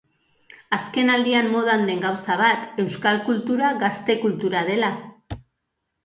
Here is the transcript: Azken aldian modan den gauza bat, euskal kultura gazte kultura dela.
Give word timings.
Azken 0.75 1.09
aldian 1.15 1.49
modan 1.55 1.83
den 1.89 1.99
gauza 2.05 2.37
bat, 2.39 2.63
euskal 2.83 3.19
kultura 3.27 3.69
gazte 3.83 4.15
kultura 4.23 4.63
dela. 4.71 4.91